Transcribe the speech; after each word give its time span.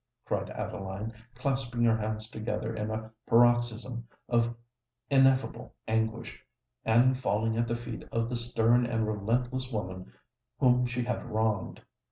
cried 0.25 0.49
Adeline, 0.49 1.13
clasping 1.35 1.83
her 1.83 1.95
hands 1.95 2.27
together 2.27 2.75
in 2.75 2.89
a 2.89 3.11
paroxysm 3.27 4.07
of 4.29 4.55
ineffable 5.11 5.75
anguish, 5.87 6.43
and 6.83 7.19
falling 7.19 7.55
at 7.55 7.67
the 7.67 7.77
feet 7.77 8.01
of 8.11 8.27
the 8.27 8.35
stern 8.35 8.83
and 8.83 9.05
relentless 9.07 9.71
woman 9.71 10.11
whom 10.57 10.87
she 10.87 11.03
had 11.03 11.23
wronged. 11.25 11.83